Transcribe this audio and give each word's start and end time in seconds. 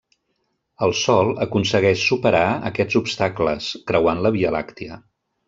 El 0.85 0.93
sol 1.01 1.29
aconsegueix 1.45 2.05
superar 2.13 2.47
aquests 2.71 2.99
obstacles, 3.01 3.69
creuant 3.93 4.25
la 4.27 4.33
Via 4.39 4.57
Làctia. 4.59 4.99